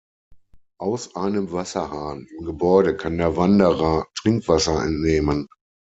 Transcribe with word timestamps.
Aus 0.79 1.15
einem 1.15 1.51
Wasserhahn 1.51 2.25
im 2.39 2.45
Gebäude 2.45 2.97
kann 2.97 3.19
der 3.19 3.37
Wanderer 3.37 4.07
Trinkwasser 4.15 4.83
entnehmen. 4.83 5.47